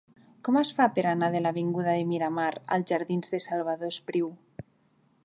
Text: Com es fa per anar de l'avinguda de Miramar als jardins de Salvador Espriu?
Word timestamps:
Com 0.45 0.55
es 0.61 0.69
fa 0.77 0.87
per 0.95 1.03
anar 1.09 1.29
de 1.35 1.41
l'avinguda 1.45 1.93
de 1.99 2.07
Miramar 2.13 2.49
als 2.79 2.93
jardins 2.95 3.35
de 3.35 3.43
Salvador 3.47 3.93
Espriu? 3.97 4.33